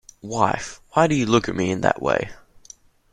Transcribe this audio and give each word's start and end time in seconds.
Wife, 0.23 0.81
why 0.93 1.05
do 1.05 1.13
you 1.13 1.27
look 1.27 1.47
at 1.47 1.55
me 1.55 1.69
in 1.69 1.81
that 1.81 2.01
way? 2.01 2.31